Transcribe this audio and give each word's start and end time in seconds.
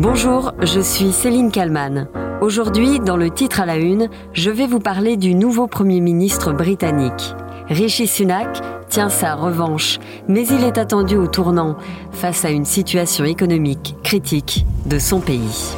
Bonjour, 0.00 0.52
je 0.62 0.78
suis 0.78 1.10
Céline 1.10 1.50
Kalman. 1.50 2.06
Aujourd'hui, 2.40 3.00
dans 3.00 3.16
le 3.16 3.30
titre 3.30 3.60
à 3.60 3.66
la 3.66 3.78
une, 3.78 4.08
je 4.32 4.48
vais 4.48 4.68
vous 4.68 4.78
parler 4.78 5.16
du 5.16 5.34
nouveau 5.34 5.66
Premier 5.66 5.98
ministre 5.98 6.52
britannique. 6.52 7.34
Rishi 7.68 8.06
Sunak 8.06 8.60
tient 8.88 9.08
sa 9.08 9.34
revanche, 9.34 9.98
mais 10.28 10.46
il 10.46 10.62
est 10.62 10.78
attendu 10.78 11.16
au 11.16 11.26
tournant 11.26 11.76
face 12.12 12.44
à 12.44 12.50
une 12.50 12.64
situation 12.64 13.24
économique 13.24 13.96
critique 14.04 14.64
de 14.86 15.00
son 15.00 15.18
pays. 15.18 15.74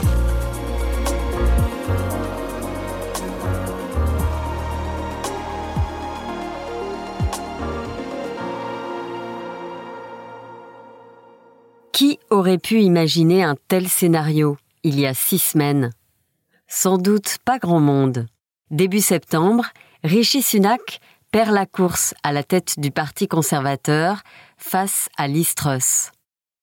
Qui 12.01 12.19
aurait 12.30 12.57
pu 12.57 12.80
imaginer 12.80 13.43
un 13.43 13.57
tel 13.69 13.87
scénario 13.87 14.57
il 14.85 14.99
y 14.99 15.04
a 15.07 15.13
six 15.13 15.39
semaines? 15.39 15.91
Sans 16.67 16.96
doute 16.96 17.36
pas 17.45 17.58
grand 17.58 17.79
monde. 17.79 18.27
Début 18.71 19.03
septembre, 19.03 19.67
Rishi 20.03 20.41
Sunak 20.41 21.00
perd 21.31 21.50
la 21.50 21.67
course 21.67 22.14
à 22.22 22.32
la 22.32 22.43
tête 22.43 22.81
du 22.81 22.91
Parti 22.91 23.29
conservateur 23.29 24.22
face 24.57 25.11
à 25.18 25.29
Liz. 25.29 25.55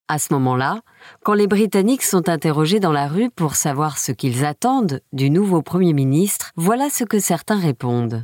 À 0.10 0.20
ce 0.20 0.34
moment-là, 0.34 0.80
quand 1.24 1.34
les 1.34 1.48
Britanniques 1.48 2.04
sont 2.04 2.30
interrogés 2.30 2.80
dans 2.80 2.94
la 2.94 3.10
rue 3.10 3.30
pour 3.30 3.56
savoir 3.56 3.98
ce 3.98 4.14
qu'ils 4.14 4.46
attendent 4.46 5.02
du 5.12 5.30
nouveau 5.30 5.62
Premier 5.62 5.92
ministre, 5.92 6.52
voilà 6.56 6.90
ce 6.90 7.04
que 7.04 7.20
certains 7.20 7.60
répondent. 7.60 8.24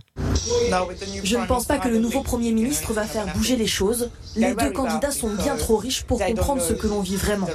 Je 1.26 1.38
ne 1.38 1.46
pense 1.46 1.66
pas 1.66 1.80
que 1.80 1.90
le 1.90 2.00
nouveau 2.00 2.22
Premier 2.22 2.54
ministre 2.54 2.94
va 2.94 3.04
faire 3.04 3.26
bouger 3.34 3.58
les 3.58 3.68
choses. 3.68 4.12
Les 4.38 4.56
deux 4.56 4.72
candidats 4.72 5.12
sont 5.12 5.36
bien 5.36 5.58
trop 5.58 5.76
riches 5.76 6.04
pour 6.04 6.20
comprendre 6.20 6.62
ce 6.62 6.72
que 6.72 6.88
l'on 6.88 7.02
vit 7.02 7.18
vraiment. 7.18 7.48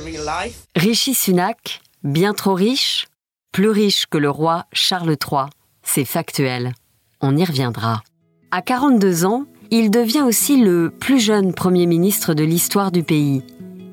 Rishi 0.77 1.15
Sunak, 1.15 1.81
bien 2.05 2.35
trop 2.35 2.55
riche 2.55 3.07
Plus 3.53 3.71
riche 3.71 4.05
que 4.11 4.19
le 4.19 4.29
roi 4.29 4.67
Charles 4.75 5.17
III. 5.31 5.47
C'est 5.83 6.05
factuel. 6.05 6.75
On 7.23 7.35
y 7.35 7.47
reviendra. 7.47 8.03
À 8.51 8.61
42 8.61 9.25
ans, 9.25 9.47
il 9.71 9.91
devient 9.91 10.23
aussi 10.23 10.59
le 10.63 10.91
plus 10.91 11.19
jeune 11.19 11.55
Premier 11.55 11.87
ministre 11.87 12.35
de 12.35 12.45
l'histoire 12.45 12.93
du 12.93 13.03
pays 13.03 13.43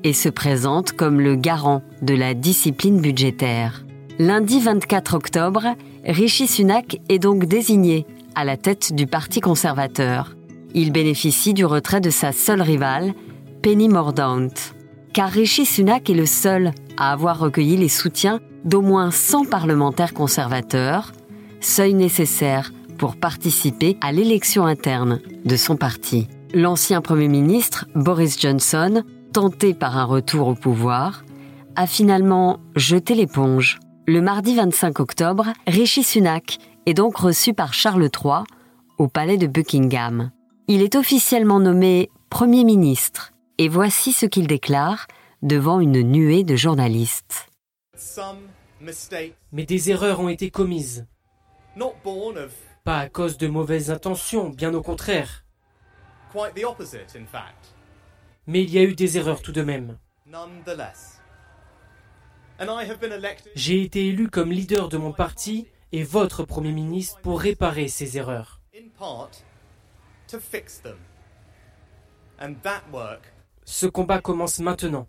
et 0.04 0.12
se 0.12 0.28
présente 0.28 0.92
comme 0.92 1.20
le 1.20 1.36
garant 1.36 1.82
de 2.02 2.14
la 2.14 2.34
discipline 2.34 3.00
budgétaire. 3.00 3.84
Lundi 4.18 4.60
24 4.60 5.14
octobre, 5.14 5.74
Rishi 6.04 6.46
Sunak 6.46 6.98
est 7.08 7.18
donc 7.18 7.44
désigné 7.44 8.06
à 8.34 8.44
la 8.44 8.56
tête 8.56 8.94
du 8.94 9.06
Parti 9.06 9.40
conservateur. 9.40 10.36
Il 10.74 10.92
bénéficie 10.92 11.54
du 11.54 11.64
retrait 11.64 12.00
de 12.00 12.10
sa 12.10 12.32
seule 12.32 12.62
rivale, 12.62 13.14
Penny 13.62 13.88
Mordaunt. 13.88 14.54
Car 15.12 15.30
Rishi 15.30 15.66
Sunak 15.66 16.08
est 16.10 16.14
le 16.14 16.26
seul 16.26 16.72
à 16.96 17.12
avoir 17.12 17.38
recueilli 17.38 17.76
les 17.76 17.88
soutiens 17.88 18.40
d'au 18.64 18.82
moins 18.82 19.10
100 19.10 19.46
parlementaires 19.46 20.14
conservateurs, 20.14 21.12
seuil 21.60 21.94
nécessaire 21.94 22.72
pour 22.98 23.16
participer 23.16 23.96
à 24.00 24.12
l'élection 24.12 24.66
interne 24.66 25.20
de 25.44 25.56
son 25.56 25.76
parti. 25.76 26.28
L'ancien 26.54 27.00
Premier 27.00 27.28
ministre, 27.28 27.86
Boris 27.94 28.40
Johnson, 28.40 29.02
tenté 29.36 29.74
par 29.74 29.98
un 29.98 30.06
retour 30.06 30.48
au 30.48 30.54
pouvoir, 30.54 31.22
a 31.74 31.86
finalement 31.86 32.58
jeté 32.74 33.14
l'éponge. 33.14 33.80
Le 34.06 34.22
mardi 34.22 34.56
25 34.56 34.98
octobre, 34.98 35.52
Rishi 35.66 36.02
Sunak 36.02 36.56
est 36.86 36.94
donc 36.94 37.18
reçu 37.18 37.52
par 37.52 37.74
Charles 37.74 38.04
III 38.04 38.44
au 38.96 39.08
palais 39.08 39.36
de 39.36 39.46
Buckingham. 39.46 40.30
Il 40.68 40.80
est 40.80 40.94
officiellement 40.94 41.60
nommé 41.60 42.08
Premier 42.30 42.64
ministre 42.64 43.34
et 43.58 43.68
voici 43.68 44.14
ce 44.14 44.24
qu'il 44.24 44.46
déclare 44.46 45.06
devant 45.42 45.80
une 45.80 46.00
nuée 46.00 46.42
de 46.42 46.56
journalistes. 46.56 47.50
Mais 49.52 49.64
des 49.66 49.90
erreurs 49.90 50.20
ont 50.20 50.30
été 50.30 50.48
commises. 50.48 51.06
Pas 52.84 53.00
à 53.00 53.08
cause 53.10 53.36
de 53.36 53.48
mauvaises 53.48 53.90
intentions, 53.90 54.48
bien 54.48 54.72
au 54.72 54.80
contraire. 54.80 55.44
Mais 58.46 58.62
il 58.62 58.70
y 58.70 58.78
a 58.78 58.82
eu 58.82 58.94
des 58.94 59.18
erreurs 59.18 59.42
tout 59.42 59.52
de 59.52 59.62
même. 59.62 59.98
J'ai 63.54 63.82
été 63.82 64.06
élu 64.06 64.28
comme 64.28 64.50
leader 64.50 64.88
de 64.88 64.96
mon 64.96 65.12
parti 65.12 65.68
et 65.92 66.02
votre 66.02 66.44
Premier 66.44 66.72
ministre 66.72 67.20
pour 67.20 67.40
réparer 67.40 67.88
ces 67.88 68.16
erreurs. 68.18 68.60
Ce 73.64 73.86
combat 73.86 74.20
commence 74.20 74.58
maintenant. 74.60 75.06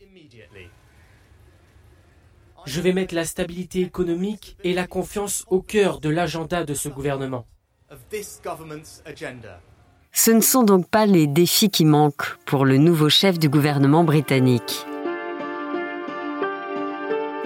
Je 2.66 2.82
vais 2.82 2.92
mettre 2.92 3.16
la 3.16 3.24
stabilité 3.24 3.82
économique 3.82 4.58
et 4.64 4.74
la 4.74 4.88
confiance 4.88 5.46
au 5.48 5.62
cœur 5.62 6.00
de 6.02 6.10
l'agenda 6.10 6.66
de 6.66 6.74
ce 6.74 6.90
gouvernement. 6.90 7.48
Ce 10.20 10.32
ne 10.32 10.42
sont 10.42 10.64
donc 10.64 10.88
pas 10.88 11.06
les 11.06 11.28
défis 11.28 11.70
qui 11.70 11.86
manquent 11.86 12.40
pour 12.48 12.66
le 12.66 12.80
nouveau 12.80 13.08
chef 13.08 13.38
du 13.38 13.50
gouvernement 13.50 14.04
britannique. 14.04 14.84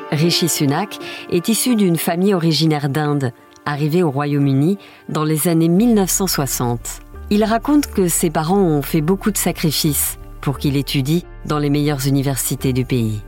Rishi 0.10 0.48
Sunak 0.48 0.98
est 1.30 1.50
issu 1.50 1.76
d'une 1.76 1.98
famille 1.98 2.34
originaire 2.34 2.88
d'Inde, 2.88 3.34
arrivée 3.66 4.04
au 4.04 4.10
Royaume-Uni 4.10 4.78
dans 5.10 5.26
les 5.26 5.50
années 5.50 5.68
1960. 5.68 7.02
Il 7.30 7.44
raconte 7.44 7.88
que 7.88 8.08
ses 8.08 8.30
parents 8.30 8.62
ont 8.62 8.82
fait 8.82 9.02
beaucoup 9.02 9.32
de 9.32 9.38
sacrifices 9.38 10.18
pour 10.40 10.58
qu'il 10.58 10.78
étudie 10.78 11.26
dans 11.46 11.60
les 11.60 11.70
meilleures 11.70 12.08
universités 12.08 12.72
du 12.72 12.86
pays. 12.86 13.22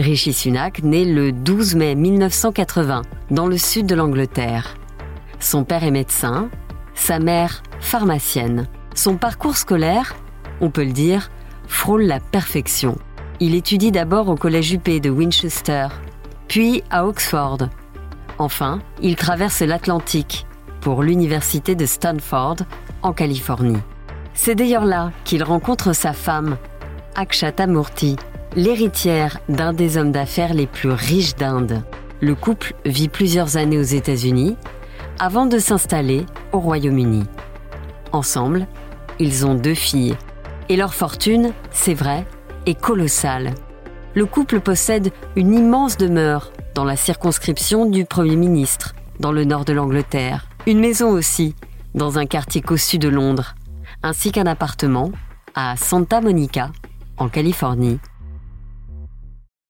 Rishi 0.00 0.32
Sunak 0.32 0.82
naît 0.82 1.04
le 1.04 1.30
12 1.30 1.76
mai 1.76 1.94
1980 1.94 3.02
dans 3.30 3.46
le 3.46 3.58
sud 3.58 3.86
de 3.86 3.94
l'Angleterre. 3.94 4.76
Son 5.38 5.62
père 5.62 5.84
est 5.84 5.92
médecin, 5.92 6.50
sa 6.96 7.20
mère 7.20 7.62
pharmacienne. 7.78 8.66
Son 8.98 9.16
parcours 9.16 9.56
scolaire, 9.56 10.16
on 10.60 10.70
peut 10.70 10.82
le 10.82 10.90
dire, 10.90 11.30
frôle 11.68 12.02
la 12.02 12.18
perfection. 12.18 12.98
Il 13.38 13.54
étudie 13.54 13.92
d'abord 13.92 14.28
au 14.28 14.34
collège 14.34 14.72
UP 14.72 14.88
de 15.00 15.08
Winchester, 15.08 15.86
puis 16.48 16.82
à 16.90 17.06
Oxford. 17.06 17.58
Enfin, 18.38 18.80
il 19.00 19.14
traverse 19.14 19.60
l'Atlantique 19.60 20.48
pour 20.80 21.04
l'université 21.04 21.76
de 21.76 21.86
Stanford 21.86 22.56
en 23.02 23.12
Californie. 23.12 23.78
C'est 24.34 24.56
d'ailleurs 24.56 24.84
là 24.84 25.12
qu'il 25.22 25.44
rencontre 25.44 25.92
sa 25.92 26.12
femme, 26.12 26.56
Akshata 27.14 27.68
Murthy, 27.68 28.16
l'héritière 28.56 29.38
d'un 29.48 29.72
des 29.72 29.96
hommes 29.96 30.10
d'affaires 30.10 30.54
les 30.54 30.66
plus 30.66 30.90
riches 30.90 31.36
d'Inde. 31.36 31.84
Le 32.20 32.34
couple 32.34 32.74
vit 32.84 33.08
plusieurs 33.08 33.58
années 33.58 33.78
aux 33.78 33.82
États-Unis 33.82 34.56
avant 35.20 35.46
de 35.46 35.60
s'installer 35.60 36.26
au 36.50 36.58
Royaume-Uni. 36.58 37.26
Ensemble, 38.10 38.66
ils 39.18 39.46
ont 39.46 39.54
deux 39.54 39.74
filles. 39.74 40.16
Et 40.68 40.76
leur 40.76 40.94
fortune, 40.94 41.52
c'est 41.70 41.94
vrai, 41.94 42.26
est 42.66 42.78
colossale. 42.78 43.54
Le 44.14 44.26
couple 44.26 44.60
possède 44.60 45.12
une 45.36 45.54
immense 45.54 45.96
demeure 45.96 46.52
dans 46.74 46.84
la 46.84 46.96
circonscription 46.96 47.86
du 47.86 48.04
Premier 48.04 48.36
ministre, 48.36 48.94
dans 49.20 49.32
le 49.32 49.44
nord 49.44 49.64
de 49.64 49.72
l'Angleterre. 49.72 50.46
Une 50.66 50.80
maison 50.80 51.10
aussi, 51.10 51.54
dans 51.94 52.18
un 52.18 52.26
quartier 52.26 52.60
cossu 52.60 52.98
de 52.98 53.08
Londres, 53.08 53.54
ainsi 54.02 54.32
qu'un 54.32 54.46
appartement 54.46 55.12
à 55.54 55.76
Santa 55.76 56.20
Monica, 56.20 56.70
en 57.16 57.28
Californie. 57.28 57.98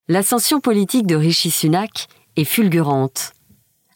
L'ascension 0.09 0.61
politique 0.61 1.07
de 1.07 1.17
Rishi 1.17 1.51
Sunak 1.51 2.09
est 2.37 2.45
fulgurante. 2.45 3.33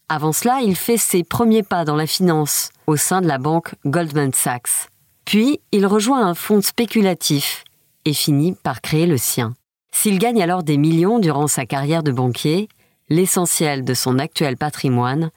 Avant 0.09 0.33
cela, 0.33 0.61
il 0.63 0.77
fait 0.77 0.99
ses 0.99 1.25
premiers 1.25 1.63
pas 1.63 1.85
dans 1.85 1.97
la 1.97 2.07
finance 2.07 2.71
au 2.87 2.97
sein 2.97 3.21
de 3.21 3.29
la 3.29 3.39
banque 3.39 3.75
Goldman 3.87 4.33
Sachs. 4.33 4.92
Puis, 5.25 5.61
il 5.73 5.87
rejoint 5.87 6.27
un 6.27 6.35
fonds 6.35 6.63
spéculatif 6.63 7.65
et 8.05 8.13
finit 8.13 8.55
par 8.55 8.81
créer 8.81 9.07
le 9.07 9.17
sien. 9.17 9.55
S'il 9.93 10.19
gagne 10.19 10.43
alors 10.43 10.63
des 10.63 10.77
millions 10.77 11.19
durant 11.19 11.47
sa 11.47 11.67
carrière 11.67 12.03
de 12.03 12.13
banquier, 12.13 12.69
l'essentiel 13.09 13.85
de 13.85 13.95
son 13.95 14.19
actuel 14.19 14.57
patrimoine 14.57 15.31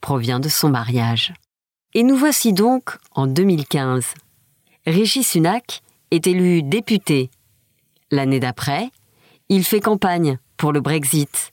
provient 0.00 0.40
de 0.40 0.48
son 0.48 0.68
mariage. 0.68 1.32
Et 1.94 2.02
nous 2.02 2.16
voici 2.16 2.52
donc 2.52 2.96
en 3.14 3.26
2015. 3.26 4.14
Rishi 4.86 5.22
Sunak 5.22 5.82
est 6.10 6.26
élu 6.26 6.62
député. 6.62 7.30
L'année 8.10 8.40
d'après, 8.40 8.90
il 9.48 9.64
fait 9.64 9.80
campagne 9.80 10.38
pour 10.56 10.72
le 10.72 10.80
Brexit. 10.80 11.50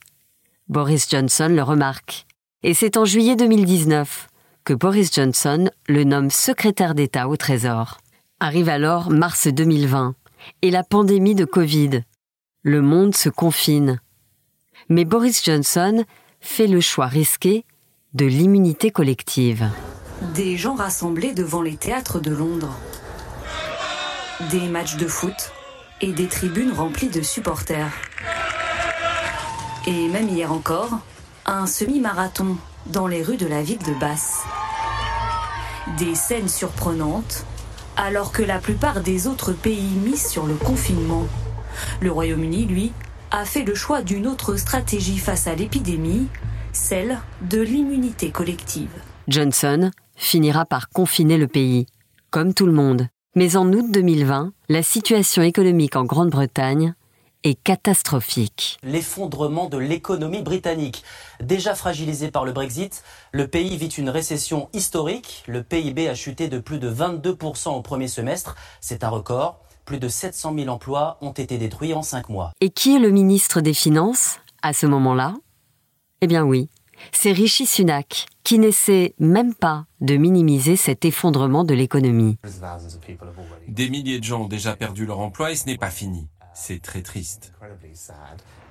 Boris 0.68 1.08
Johnson 1.10 1.48
le 1.50 1.62
remarque. 1.62 2.26
Et 2.62 2.74
c'est 2.74 2.96
en 2.96 3.04
juillet 3.04 3.36
2019 3.36 4.29
que 4.64 4.72
Boris 4.72 5.12
Johnson 5.12 5.70
le 5.88 6.04
nomme 6.04 6.30
secrétaire 6.30 6.94
d'État 6.94 7.28
au 7.28 7.36
Trésor. 7.36 7.98
Arrive 8.40 8.68
alors 8.68 9.10
mars 9.10 9.48
2020 9.48 10.14
et 10.62 10.70
la 10.70 10.82
pandémie 10.82 11.34
de 11.34 11.44
Covid. 11.44 12.02
Le 12.62 12.82
monde 12.82 13.14
se 13.14 13.28
confine. 13.28 14.00
Mais 14.88 15.04
Boris 15.04 15.44
Johnson 15.44 16.04
fait 16.40 16.66
le 16.66 16.80
choix 16.80 17.06
risqué 17.06 17.64
de 18.14 18.26
l'immunité 18.26 18.90
collective. 18.90 19.68
Des 20.34 20.56
gens 20.56 20.74
rassemblés 20.74 21.32
devant 21.32 21.62
les 21.62 21.76
théâtres 21.76 22.20
de 22.20 22.30
Londres. 22.30 22.76
Des 24.50 24.68
matchs 24.68 24.96
de 24.96 25.06
foot 25.06 25.52
et 26.00 26.12
des 26.12 26.26
tribunes 26.26 26.72
remplies 26.72 27.10
de 27.10 27.22
supporters. 27.22 27.92
Et 29.86 30.08
même 30.08 30.28
hier 30.28 30.52
encore, 30.52 30.98
un 31.46 31.66
semi-marathon 31.66 32.56
dans 32.86 33.06
les 33.06 33.22
rues 33.22 33.36
de 33.36 33.46
la 33.46 33.62
ville 33.62 33.78
de 33.78 33.98
Basse. 33.98 34.42
Des 35.98 36.14
scènes 36.14 36.48
surprenantes, 36.48 37.44
alors 37.96 38.32
que 38.32 38.42
la 38.42 38.58
plupart 38.58 39.00
des 39.00 39.26
autres 39.26 39.52
pays 39.52 39.94
misent 40.04 40.28
sur 40.28 40.46
le 40.46 40.54
confinement. 40.54 41.26
Le 42.00 42.10
Royaume-Uni, 42.10 42.66
lui, 42.66 42.92
a 43.30 43.44
fait 43.44 43.62
le 43.62 43.74
choix 43.74 44.02
d'une 44.02 44.26
autre 44.26 44.56
stratégie 44.56 45.18
face 45.18 45.46
à 45.46 45.54
l'épidémie, 45.54 46.28
celle 46.72 47.18
de 47.42 47.60
l'immunité 47.60 48.30
collective. 48.30 48.90
Johnson 49.28 49.90
finira 50.16 50.64
par 50.64 50.88
confiner 50.88 51.38
le 51.38 51.46
pays, 51.46 51.86
comme 52.30 52.54
tout 52.54 52.66
le 52.66 52.72
monde. 52.72 53.08
Mais 53.36 53.56
en 53.56 53.72
août 53.72 53.86
2020, 53.90 54.52
la 54.68 54.82
situation 54.82 55.42
économique 55.42 55.94
en 55.94 56.04
Grande-Bretagne 56.04 56.94
est 57.44 57.54
catastrophique. 57.54 58.78
L'effondrement 58.82 59.68
de 59.68 59.78
l'économie 59.78 60.42
britannique. 60.42 61.02
Déjà 61.42 61.74
fragilisé 61.74 62.30
par 62.30 62.44
le 62.44 62.52
Brexit, 62.52 63.02
le 63.32 63.48
pays 63.48 63.76
vit 63.76 63.88
une 63.88 64.10
récession 64.10 64.68
historique. 64.72 65.44
Le 65.46 65.62
PIB 65.62 66.08
a 66.08 66.14
chuté 66.14 66.48
de 66.48 66.58
plus 66.58 66.78
de 66.78 66.92
22% 66.92 67.70
au 67.70 67.82
premier 67.82 68.08
semestre. 68.08 68.56
C'est 68.80 69.04
un 69.04 69.08
record. 69.08 69.60
Plus 69.84 69.98
de 69.98 70.08
700 70.08 70.54
000 70.56 70.68
emplois 70.68 71.18
ont 71.20 71.32
été 71.32 71.58
détruits 71.58 71.94
en 71.94 72.02
cinq 72.02 72.28
mois. 72.28 72.52
Et 72.60 72.70
qui 72.70 72.94
est 72.94 73.00
le 73.00 73.10
ministre 73.10 73.60
des 73.60 73.74
Finances 73.74 74.38
à 74.62 74.72
ce 74.72 74.86
moment-là? 74.86 75.34
Eh 76.20 76.26
bien 76.26 76.44
oui, 76.44 76.68
c'est 77.12 77.32
Rishi 77.32 77.66
Sunak, 77.66 78.26
qui 78.44 78.58
n'essaie 78.58 79.14
même 79.18 79.54
pas 79.54 79.86
de 80.00 80.16
minimiser 80.16 80.76
cet 80.76 81.04
effondrement 81.04 81.64
de 81.64 81.74
l'économie. 81.74 82.36
Des 83.68 83.88
milliers 83.88 84.18
de 84.18 84.24
gens 84.24 84.42
ont 84.42 84.48
déjà 84.48 84.76
perdu 84.76 85.06
leur 85.06 85.20
emploi 85.20 85.52
et 85.52 85.56
ce 85.56 85.66
n'est 85.66 85.78
pas 85.78 85.90
fini. 85.90 86.28
C'est 86.54 86.82
très 86.82 87.02
triste. 87.02 87.52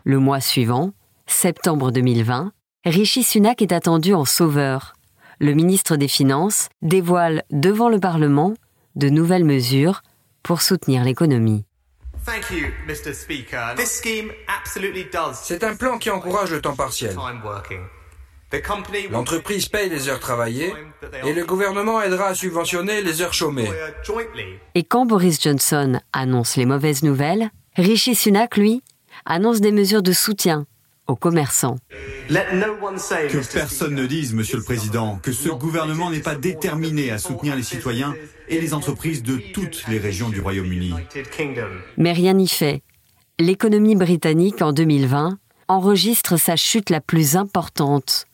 Le 0.04 0.20
mois 0.20 0.42
suivant, 0.42 0.94
septembre 1.28 1.92
2020, 1.92 2.52
Rishi 2.86 3.24
Sunak 3.24 3.62
est 3.62 3.72
attendu 3.72 4.14
en 4.14 4.26
sauveur. 4.26 4.94
Le 5.40 5.54
ministre 5.54 5.96
des 5.96 6.08
Finances 6.08 6.70
dévoile 6.82 7.44
devant 7.52 7.90
le 7.90 8.00
Parlement 8.00 8.54
de 8.96 9.10
nouvelles 9.10 9.46
mesures 9.46 10.02
pour 10.44 10.62
soutenir 10.62 11.04
l'économie. 11.04 11.66
C'est 15.34 15.64
un 15.64 15.76
plan 15.76 15.98
qui 15.98 16.10
encourage 16.10 16.52
le 16.52 16.62
temps 16.62 16.76
partiel. 16.76 17.16
L'entreprise 19.12 19.70
paye 19.70 19.90
les 19.90 20.10
heures 20.10 20.20
travaillées 20.20 20.74
et 21.24 21.34
le 21.34 21.46
gouvernement 21.46 22.02
aidera 22.02 22.28
à 22.28 22.34
subventionner 22.34 23.02
les 23.02 23.22
heures 23.22 23.34
chômées. 23.34 23.70
Et 24.76 24.84
quand 24.84 25.06
Boris 25.06 25.40
Johnson 25.42 26.00
annonce 26.14 26.56
les 26.56 26.66
mauvaises 26.66 27.04
nouvelles, 27.04 27.52
Rishi 27.76 28.16
Sunak, 28.16 28.58
lui, 28.58 28.82
annonce 29.26 29.62
des 29.62 29.72
mesures 29.72 30.04
de 30.04 30.12
soutien 30.12 30.66
aux 31.08 31.16
commerçants. 31.16 31.78
Que 32.30 33.54
personne 33.54 33.96
ne 33.96 34.06
dise, 34.06 34.34
Monsieur 34.34 34.58
le 34.58 34.64
Président, 34.64 35.18
que 35.18 35.32
ce 35.32 35.50
gouvernement 35.50 36.12
n'est 36.12 36.20
pas 36.20 36.36
déterminé 36.36 37.10
à 37.10 37.18
soutenir 37.18 37.56
les 37.56 37.64
citoyens 37.64 38.14
et 38.48 38.62
les 38.62 38.74
entreprises 38.74 39.24
de 39.24 39.42
toutes 39.54 39.86
les 39.88 39.98
régions 39.98 40.30
du 40.30 40.40
Royaume-Uni. 40.40 40.94
Mais 41.98 42.12
rien 42.12 42.34
n'y 42.34 42.48
fait. 42.48 42.84
L'économie 43.40 43.96
britannique 43.96 44.62
en 44.62 44.74
2020 44.74 45.40
enregistre 45.68 46.38
sa 46.38 46.56
chute 46.56 46.90
la 46.90 47.02
plus 47.02 47.36
importante 47.36 48.26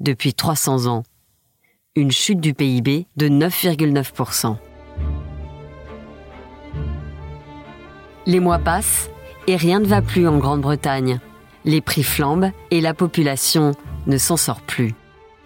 depuis 0.00 0.34
300 0.34 0.86
ans. 0.86 1.04
Une 1.96 2.10
chute 2.12 2.40
du 2.40 2.54
PIB 2.54 3.06
de 3.16 3.28
9,9%. 3.28 4.56
Les 8.28 8.40
mois 8.40 8.58
passent 8.58 9.08
et 9.46 9.56
rien 9.56 9.80
ne 9.80 9.86
va 9.86 10.02
plus 10.02 10.28
en 10.28 10.36
Grande-Bretagne. 10.36 11.18
Les 11.64 11.80
prix 11.80 12.02
flambent 12.02 12.50
et 12.70 12.82
la 12.82 12.92
population 12.92 13.72
ne 14.06 14.18
s'en 14.18 14.36
sort 14.36 14.60
plus. 14.60 14.94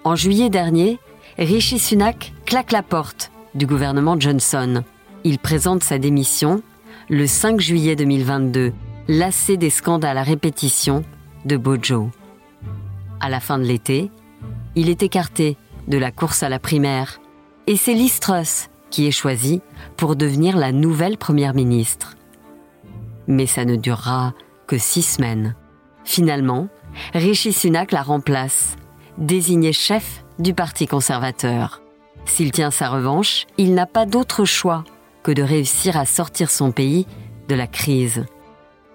En 0.03 0.17
juillet 0.17 0.51
dernier, 0.51 0.99
Rishi 1.39 1.79
Sunak 1.79 2.33
claque 2.45 2.73
la 2.73 2.83
porte 2.83 3.31
du 3.55 3.67
gouvernement 3.67 4.19
Johnson. 4.19 4.83
Il 5.23 5.39
présente 5.39 5.85
sa 5.85 5.99
démission 5.99 6.61
le 7.09 7.29
5 7.29 7.61
juillet 7.61 7.95
2022, 7.95 8.73
lassé 9.07 9.57
des 9.57 9.71
scandales 9.71 10.19
à 10.19 10.25
répétition 10.25 11.05
de 11.45 11.57
Bojo. 11.57 12.11
À 13.21 13.31
la 13.31 13.39
fin 13.39 13.59
de 13.59 13.65
l'été, 13.65 14.11
il 14.75 14.89
est 14.91 15.05
écarté 15.05 15.57
de 15.87 15.99
la 15.99 16.11
course 16.11 16.43
à 16.43 16.49
la 16.49 16.59
primaire. 16.59 17.21
Et 17.69 17.77
c'est 17.77 17.95
Liz 17.95 18.19
qui 18.91 19.07
est 19.07 19.13
choisie 19.13 19.63
pour 19.97 20.17
devenir 20.17 20.57
la 20.57 20.73
nouvelle 20.73 21.17
première 21.17 21.55
ministre. 21.55 22.17
Mais 23.27 23.47
ça 23.47 23.65
ne 23.65 23.77
durera 23.77 24.35
que 24.67 24.79
six 24.79 25.03
semaines. 25.03 25.55
Finalement, 26.05 26.69
Rishi 27.15 27.53
Sunak 27.53 27.93
la 27.93 28.03
remplace, 28.03 28.77
désigné 29.19 29.73
chef 29.73 30.25
du 30.39 30.55
Parti 30.55 30.87
conservateur. 30.87 31.83
S'il 32.25 32.53
tient 32.53 32.71
sa 32.71 32.89
revanche, 32.89 33.47
il 33.59 33.75
n'a 33.75 33.87
pas 33.87 34.07
d'autre 34.07 34.45
choix 34.45 34.85
que 35.23 35.33
de 35.33 35.43
réussir 35.43 35.97
à 35.97 36.05
sortir 36.05 36.51
son 36.51 36.73
pays 36.73 37.07
de 37.49 37.55
la 37.55 37.67
crise. 37.67 38.25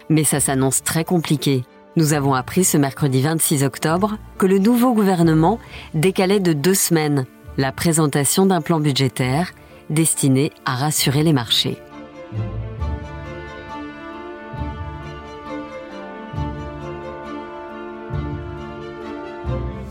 Mais 0.10 0.24
ça 0.24 0.40
s'annonce 0.40 0.84
très 0.84 1.04
compliqué 1.04 1.64
nous 1.98 2.14
avons 2.14 2.36
appris 2.36 2.64
ce 2.64 2.78
mercredi 2.78 3.24
26 3.24 3.64
octobre 3.64 4.20
que 4.38 4.46
le 4.46 4.60
nouveau 4.60 4.94
gouvernement 4.94 5.58
décalait 5.96 6.40
de 6.40 6.54
deux 6.54 6.76
semaines 6.76 7.26
la 7.58 7.72
présentation 7.72 8.46
d'un 8.46 8.62
plan 8.62 8.80
budgétaire 8.80 9.52
destiné 9.90 10.52
à 10.64 10.76
rassurer 10.76 11.24
les 11.24 11.34
marchés. 11.34 11.80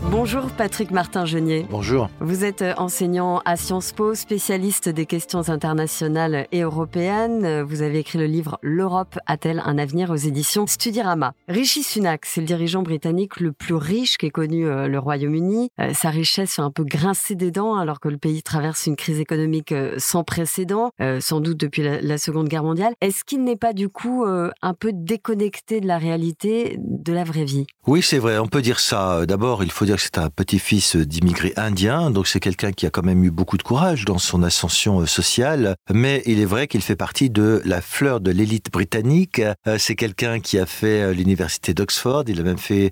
Bonjour 0.09 0.45
Patrick 0.51 0.91
Martin-Genier. 0.91 1.65
Bonjour. 1.69 2.09
Vous 2.21 2.45
êtes 2.45 2.61
euh, 2.61 2.73
enseignant 2.77 3.41
à 3.43 3.57
Sciences 3.57 3.91
Po, 3.91 4.15
spécialiste 4.15 4.87
des 4.87 5.05
questions 5.05 5.49
internationales 5.49 6.47
et 6.53 6.61
européennes. 6.61 7.61
Vous 7.63 7.81
avez 7.81 7.99
écrit 7.99 8.17
le 8.17 8.25
livre 8.25 8.57
L'Europe 8.61 9.19
a-t-elle 9.25 9.61
un 9.65 9.77
avenir 9.77 10.09
aux 10.09 10.15
éditions 10.15 10.65
Studirama. 10.65 11.33
Rishi 11.49 11.83
Sunak, 11.83 12.25
c'est 12.25 12.39
le 12.39 12.47
dirigeant 12.47 12.83
britannique 12.83 13.41
le 13.41 13.51
plus 13.51 13.73
riche 13.73 14.15
qu'ait 14.15 14.29
connu 14.29 14.65
euh, 14.65 14.87
le 14.87 14.97
Royaume-Uni. 14.97 15.71
Euh, 15.81 15.93
sa 15.93 16.09
richesse 16.09 16.55
fait 16.55 16.61
un 16.61 16.71
peu 16.71 16.85
grincer 16.85 17.35
des 17.35 17.51
dents 17.51 17.75
alors 17.75 17.99
que 17.99 18.07
le 18.07 18.17
pays 18.17 18.41
traverse 18.43 18.87
une 18.87 18.95
crise 18.95 19.19
économique 19.19 19.73
sans 19.97 20.23
précédent, 20.23 20.91
sans 21.19 21.41
doute 21.41 21.57
depuis 21.57 21.83
la 21.83 22.17
Seconde 22.17 22.47
Guerre 22.47 22.63
mondiale. 22.63 22.93
Est-ce 23.01 23.25
qu'il 23.25 23.43
n'est 23.43 23.57
pas 23.57 23.73
du 23.73 23.89
coup 23.89 24.25
un 24.25 24.73
peu 24.73 24.91
déconnecté 24.93 25.81
de 25.81 25.87
la 25.87 25.97
réalité 25.97 26.77
de 26.79 27.11
la 27.11 27.23
vraie 27.23 27.43
vie? 27.43 27.65
Oui, 27.85 28.01
c'est 28.01 28.19
vrai, 28.19 28.37
on 28.37 28.47
peut 28.47 28.61
dire 28.61 28.79
ça. 28.79 29.25
D'abord, 29.25 29.63
il 29.63 29.71
faut 29.71 29.85
dire 29.85 29.96
c'est 29.97 30.17
un 30.17 30.29
petit-fils 30.29 30.95
d'immigrés 30.95 31.53
indiens, 31.57 32.11
donc 32.11 32.27
c'est 32.27 32.39
quelqu'un 32.39 32.71
qui 32.71 32.85
a 32.85 32.89
quand 32.89 33.03
même 33.03 33.23
eu 33.23 33.31
beaucoup 33.31 33.57
de 33.57 33.63
courage 33.63 34.05
dans 34.05 34.17
son 34.17 34.43
ascension 34.43 35.01
euh, 35.01 35.05
sociale, 35.05 35.75
mais 35.91 36.21
il 36.25 36.39
est 36.39 36.45
vrai 36.45 36.67
qu'il 36.67 36.81
fait 36.81 36.95
partie 36.95 37.29
de 37.29 37.61
la 37.65 37.81
fleur 37.81 38.19
de 38.19 38.31
l'élite 38.31 38.71
britannique. 38.71 39.41
Euh, 39.67 39.77
c'est 39.77 39.95
quelqu'un 39.95 40.39
qui 40.39 40.59
a 40.59 40.65
fait 40.65 41.01
euh, 41.01 41.13
l'université 41.13 41.73
d'Oxford, 41.73 42.25
il 42.27 42.39
a 42.39 42.43
même 42.43 42.57
fait 42.57 42.91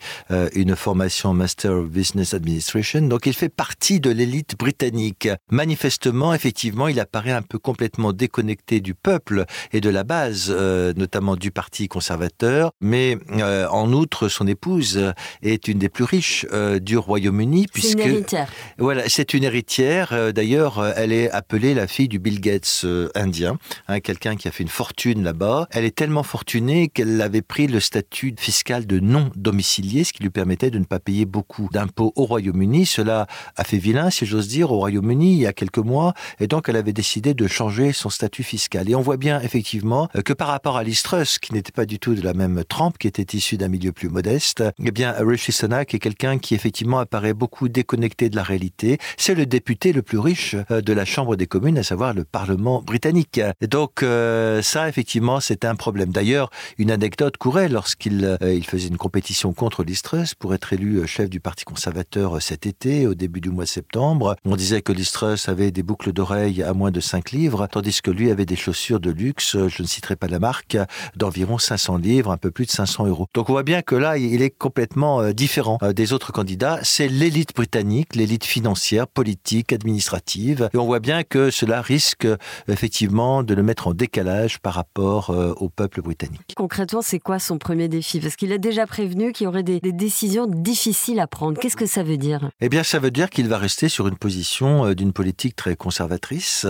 une 0.54 0.76
formation 0.76 1.34
Master 1.34 1.72
of 1.72 1.90
Business 1.90 2.34
Administration, 2.34 3.02
donc 3.02 3.26
il 3.26 3.34
fait 3.34 3.50
partie 3.50 4.00
de 4.00 4.10
l'élite 4.10 4.58
britannique. 4.58 5.30
Manifestement, 5.50 6.34
effectivement, 6.34 6.88
il 6.88 7.00
apparaît 7.00 7.32
un 7.32 7.42
peu 7.42 7.60
complètement 7.60 8.12
déconnecté 8.12 8.80
du 8.80 8.94
peuple 8.94 9.46
et 9.72 9.82
de 9.82 9.90
la 9.90 10.04
base, 10.04 10.52
notamment 10.52 11.36
du 11.36 11.52
Parti 11.52 11.88
conservateur, 11.88 12.72
mais 12.82 13.18
en 13.70 13.92
outre, 13.94 14.28
son 14.28 14.48
épouse 14.48 15.14
est 15.42 15.68
une 15.68 15.80
des 15.80 15.90
plus 15.90 16.04
riches 16.04 16.46
du 16.82 16.95
Royaume-Uni, 16.98 17.68
puisque 17.72 18.00
une 18.00 18.12
héritière. 18.12 18.50
voilà, 18.78 19.04
c'est 19.08 19.34
une 19.34 19.44
héritière. 19.44 20.10
Euh, 20.12 20.32
d'ailleurs, 20.32 20.80
euh, 20.80 20.94
elle 20.96 21.12
est 21.12 21.30
appelée 21.32 21.74
la 21.74 21.88
fille 21.88 22.08
du 22.08 22.20
Bill 22.20 22.40
Gates 22.40 22.82
euh, 22.84 23.10
indien, 23.16 23.58
hein, 23.88 24.00
quelqu'un 24.00 24.36
qui 24.36 24.48
a 24.48 24.52
fait 24.52 24.64
une 24.64 24.70
fortune 24.70 25.24
là-bas. 25.24 25.68
Elle 25.72 25.86
est 25.86 25.96
tellement 25.96 26.24
fortunée 26.24 26.88
qu'elle 26.90 27.22
avait 27.22 27.42
pris 27.42 27.68
le 27.68 27.80
statut 27.80 28.36
fiscal 28.38 28.86
de 28.86 29.00
non 29.00 29.32
domicilié, 29.36 30.04
ce 30.04 30.14
qui 30.14 30.24
lui 30.24 30.30
permettait 30.30 30.72
de 30.72 30.80
ne 30.80 30.86
pas 30.86 31.00
payer 31.00 31.26
beaucoup 31.26 31.70
d'impôts 31.72 32.14
au 32.16 32.26
Royaume-Uni. 32.26 32.86
Cela 32.86 33.28
a 33.56 33.64
fait 33.64 33.78
vilain, 33.78 34.10
si 34.10 34.26
j'ose 34.26 34.48
dire, 34.48 34.72
au 34.72 34.78
Royaume-Uni 34.78 35.34
il 35.34 35.40
y 35.40 35.48
a 35.48 35.54
quelques 35.54 35.78
mois, 35.78 36.14
et 36.40 36.48
donc 36.48 36.70
elle 36.70 36.78
avait 36.78 36.94
décidé 36.94 37.34
de 37.34 37.48
changer 37.48 37.92
son 37.94 38.10
statut 38.10 38.44
fiscal. 38.44 38.90
Et 38.90 38.96
on 38.96 39.02
voit 39.02 39.18
bien 39.18 39.42
effectivement 39.42 40.10
que 40.26 40.34
par 40.34 40.48
rapport 40.48 40.78
à 40.78 40.84
Listrus, 40.84 41.40
qui 41.40 41.54
n'était 41.54 41.72
pas 41.72 41.86
du 41.86 42.00
tout 42.00 42.16
de 42.16 42.22
la 42.22 42.34
même 42.34 42.64
trempe, 42.64 42.98
qui 42.98 43.08
était 43.08 43.38
issu 43.38 43.58
d'un 43.58 43.68
milieu 43.68 43.92
plus 43.92 44.10
modeste, 44.10 44.64
eh 44.84 44.92
bien 44.92 45.16
Rishi 45.20 45.52
Sunak 45.52 45.94
est 45.94 46.00
quelqu'un 46.00 46.38
qui 46.38 46.56
effectivement 46.56 46.85
apparaît 46.94 47.34
beaucoup 47.34 47.70
déconnecté 47.70 48.30
de 48.30 48.36
la 48.36 48.44
réalité. 48.44 48.98
C'est 49.18 49.36
le 49.36 49.46
député 49.46 49.94
le 49.94 50.02
plus 50.02 50.20
riche 50.20 50.56
euh, 50.72 50.82
de 50.82 50.94
la 50.94 51.06
Chambre 51.06 51.36
des 51.36 51.48
communes, 51.48 51.78
à 51.78 51.84
savoir 51.84 52.14
le 52.14 52.24
Parlement 52.24 52.82
britannique. 52.82 53.40
donc 53.62 54.04
euh, 54.04 54.62
ça, 54.62 54.88
effectivement, 54.90 55.40
c'est 55.40 55.66
un 55.66 55.76
problème. 55.76 56.12
D'ailleurs, 56.12 56.50
une 56.78 56.92
anecdote 56.92 57.38
courait 57.38 57.70
lorsqu'il 57.70 58.38
il 58.42 58.66
faisait 58.66 58.88
une 58.88 58.98
compétition 58.98 59.54
contre 59.54 59.84
Listrus 59.84 60.36
pour 60.36 60.54
être 60.54 60.74
élu 60.74 61.06
chef 61.08 61.30
du 61.30 61.40
Parti 61.40 61.66
conservateur 61.66 62.42
cet 62.42 62.66
été, 62.66 63.08
au 63.08 63.14
début 63.14 63.42
du 63.42 63.50
mois 63.50 63.66
de 63.66 63.70
septembre. 63.70 64.36
On 64.46 64.56
disait 64.56 64.82
que 64.82 64.92
Listrus 64.92 65.50
avait 65.50 65.72
des 65.72 65.84
boucles 65.84 66.14
d'oreilles 66.14 66.64
à 66.64 66.74
moins 66.74 66.92
de 66.92 67.00
5 67.00 67.32
livres, 67.32 67.68
tandis 67.72 68.02
que 68.02 68.12
lui 68.12 68.32
avait 68.32 68.46
des 68.46 68.56
chaussures 68.56 69.00
de 69.00 69.12
luxe, 69.12 69.58
je 69.68 69.82
ne 69.82 69.88
citerai 69.88 70.16
pas 70.16 70.28
la 70.28 70.40
marque, 70.40 70.78
d'environ 71.16 71.58
500 71.58 71.98
livres, 71.98 72.32
un 72.32 72.38
peu 72.38 72.52
plus 72.52 72.66
de 72.66 72.72
500 72.72 73.08
euros. 73.08 73.28
Donc 73.34 73.50
on 73.50 73.54
voit 73.54 73.64
bien 73.64 73.82
que 73.82 73.96
là, 73.96 74.18
il 74.18 74.42
est 74.42 74.50
complètement 74.50 75.22
euh, 75.22 75.34
différent 75.34 75.78
euh, 75.84 75.94
des 75.94 76.14
autres 76.14 76.32
candidats. 76.32 76.75
C'est 76.84 77.08
l'élite 77.08 77.56
britannique, 77.56 78.16
l'élite 78.16 78.46
financière, 78.46 79.08
politique, 79.08 79.74
administrative. 79.74 80.70
Et 80.74 80.78
on 80.78 80.86
voit 80.86 81.00
bien 81.00 81.24
que 81.24 81.50
cela 81.50 81.82
risque 81.82 82.28
effectivement 82.68 83.44
de 83.44 83.54
le 83.54 83.64
mettre 83.64 83.88
en 83.88 83.94
décalage 83.94 84.60
par 84.60 84.74
rapport 84.74 85.30
euh, 85.30 85.54
au 85.58 85.70
peuple 85.70 86.02
britannique. 86.02 86.54
Concrètement, 86.56 87.02
c'est 87.02 87.20
quoi 87.20 87.40
son 87.40 87.58
premier 87.58 87.88
défi? 87.88 88.20
Parce 88.20 88.36
qu'il 88.36 88.52
a 88.52 88.58
déjà 88.58 88.86
prévenu 88.88 89.32
qu'il 89.32 89.46
y 89.46 89.48
aurait 89.48 89.64
des, 89.64 89.80
décisions 89.80 90.48
difficiles 90.48 91.20
à 91.20 91.28
prendre. 91.28 91.60
Qu'est-ce 91.60 91.78
que 91.78 91.86
ça 91.86 92.04
veut 92.04 92.18
dire? 92.18 92.50
Eh 92.60 92.70
bien, 92.70 92.84
ça 92.84 93.00
veut 93.00 93.12
dire 93.12 93.30
qu'il 93.30 93.48
va 93.48 93.58
rester 93.58 93.90
sur 93.90 94.08
une 94.08 94.18
position 94.18 94.94
d'une 94.94 95.14
politique 95.14 95.56
très 95.56 95.76
conservatrice 95.76 96.66